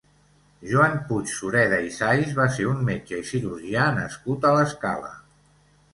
Juan 0.69 0.95
Puig-Sureda 1.09 1.77
i 1.89 1.93
Sais 1.99 2.33
va 2.41 2.47
ser 2.55 2.67
un 2.71 2.81
metge 2.89 3.19
i 3.21 3.29
cirurgià 3.33 3.85
nascut 3.99 4.49
a 4.49 4.55
l'Escala. 4.57 5.17